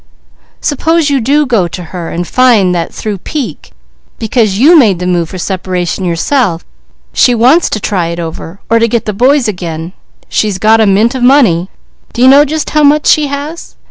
[0.61, 3.71] "Suppose you do go to her and find that through pique,
[4.17, 6.65] because you made the move for separation yourself,
[7.13, 9.93] she wants to try it over, or to get the boys again
[10.27, 11.69] she's got a mint of money.
[12.13, 13.75] Do you know just how much she has?"